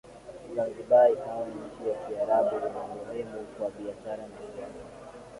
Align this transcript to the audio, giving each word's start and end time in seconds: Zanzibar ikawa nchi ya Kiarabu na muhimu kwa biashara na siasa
Zanzibar 0.55 1.11
ikawa 1.11 1.47
nchi 1.47 1.89
ya 1.89 1.95
Kiarabu 1.95 2.55
na 2.55 2.95
muhimu 2.95 3.45
kwa 3.57 3.69
biashara 3.69 4.23
na 4.27 4.37
siasa 4.37 4.85